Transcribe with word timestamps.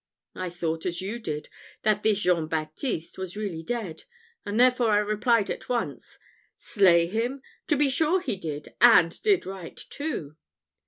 I 0.33 0.49
thought 0.49 0.87
as 0.87 0.99
you 1.03 1.19
did, 1.19 1.47
that 1.83 2.01
this 2.01 2.17
Jean 2.17 2.47
Baptiste 2.47 3.19
was 3.19 3.37
really 3.37 3.61
dead; 3.61 4.05
and 4.43 4.59
therefore 4.59 4.89
I 4.89 4.97
replied 4.97 5.51
at 5.51 5.69
once, 5.69 6.17
'Slay 6.57 7.05
him! 7.05 7.43
to 7.67 7.75
be 7.77 7.87
sure 7.87 8.19
he 8.19 8.35
did 8.35 8.73
and 8.81 9.21
did 9.21 9.45
right 9.45 9.79
too.'" 9.91 10.37